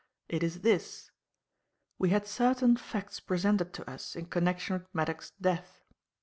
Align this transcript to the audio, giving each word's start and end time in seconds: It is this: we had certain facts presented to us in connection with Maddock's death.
It 0.29 0.41
is 0.41 0.61
this: 0.61 1.11
we 1.99 2.09
had 2.09 2.25
certain 2.25 2.75
facts 2.75 3.19
presented 3.19 3.71
to 3.75 3.87
us 3.87 4.15
in 4.15 4.25
connection 4.25 4.79
with 4.79 4.87
Maddock's 4.95 5.31
death. 5.39 5.85